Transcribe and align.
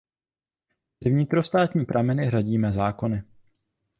Mezi 1.03 1.09
vnitrostátní 1.15 1.85
prameny 1.85 2.29
řadíme 2.29 2.71
zákony. 2.71 3.23